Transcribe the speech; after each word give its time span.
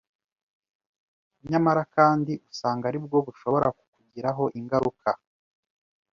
Nyamara 1.49 1.81
kandi 1.95 2.33
usanga 2.51 2.83
aribwo 2.87 3.17
bushobora 3.27 3.67
kukugiraho 3.77 4.43
ingaruka 4.59 5.09